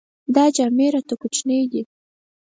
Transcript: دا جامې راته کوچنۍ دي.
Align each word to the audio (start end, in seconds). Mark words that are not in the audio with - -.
دا 0.35 0.45
جامې 0.55 0.87
راته 0.93 1.15
کوچنۍ 1.21 1.61
دي. 1.71 1.81